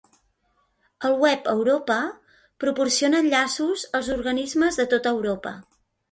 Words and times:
El 1.09 1.17
web 1.23 1.49
Europa 1.51 1.97
proporciona 2.63 3.19
enllaços 3.25 3.83
als 3.99 4.09
organismes 4.15 4.79
de 4.81 4.87
tota 4.95 5.13
Europa. 5.19 5.53